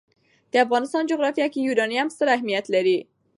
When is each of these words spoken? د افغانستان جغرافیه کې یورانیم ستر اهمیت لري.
د 0.51 0.53
افغانستان 0.65 1.03
جغرافیه 1.11 1.47
کې 1.53 1.65
یورانیم 1.67 2.07
ستر 2.15 2.27
اهمیت 2.35 2.65
لري. 2.75 2.97